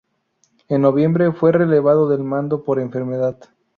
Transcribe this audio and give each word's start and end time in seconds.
En 0.67 0.81
noviembre 0.81 1.31
fue 1.31 1.51
relevado 1.51 2.09
del 2.09 2.23
mando 2.23 2.63
por 2.63 2.79
enfermedad. 2.79 3.37